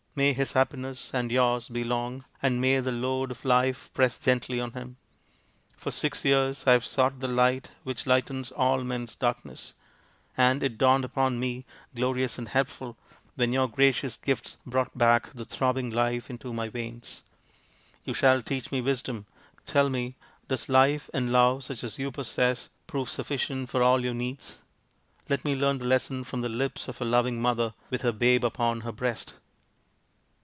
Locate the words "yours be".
1.31-1.85